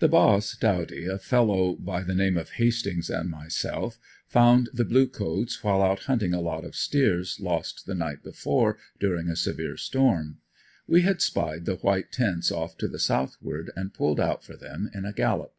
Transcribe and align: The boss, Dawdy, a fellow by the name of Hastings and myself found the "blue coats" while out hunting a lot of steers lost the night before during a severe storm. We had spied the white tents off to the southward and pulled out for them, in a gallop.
The 0.00 0.08
boss, 0.08 0.56
Dawdy, 0.56 1.06
a 1.06 1.20
fellow 1.20 1.76
by 1.76 2.02
the 2.02 2.16
name 2.16 2.36
of 2.36 2.50
Hastings 2.54 3.08
and 3.08 3.30
myself 3.30 3.96
found 4.26 4.68
the 4.72 4.84
"blue 4.84 5.06
coats" 5.06 5.62
while 5.62 5.80
out 5.84 6.00
hunting 6.00 6.34
a 6.34 6.40
lot 6.40 6.64
of 6.64 6.74
steers 6.74 7.38
lost 7.38 7.86
the 7.86 7.94
night 7.94 8.24
before 8.24 8.76
during 8.98 9.28
a 9.28 9.36
severe 9.36 9.76
storm. 9.76 10.38
We 10.88 11.02
had 11.02 11.22
spied 11.22 11.66
the 11.66 11.76
white 11.76 12.10
tents 12.10 12.50
off 12.50 12.76
to 12.78 12.88
the 12.88 12.98
southward 12.98 13.70
and 13.76 13.94
pulled 13.94 14.18
out 14.18 14.42
for 14.42 14.56
them, 14.56 14.90
in 14.92 15.04
a 15.04 15.12
gallop. 15.12 15.54